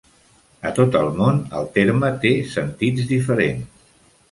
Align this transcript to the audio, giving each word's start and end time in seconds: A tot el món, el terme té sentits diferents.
A 0.69 0.71
tot 0.79 0.97
el 0.99 1.09
món, 1.19 1.37
el 1.59 1.69
terme 1.77 2.11
té 2.25 2.33
sentits 2.55 3.09
diferents. 3.15 3.89